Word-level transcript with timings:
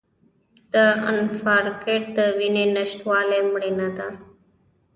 د 0.73 0.75
انفارکټ 1.11 2.03
د 2.17 2.19
وینې 2.37 2.65
نشتوالي 2.75 3.39
مړینه 3.51 3.87
ده. 3.97 4.09